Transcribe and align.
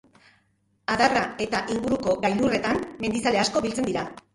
Adarra 0.93 1.21
eta 1.47 1.61
inguruko 1.75 2.19
gailurretan 2.27 2.85
mendizale 3.07 3.49
asko 3.49 3.69
biltzen 3.69 3.93
dira. 3.93 4.13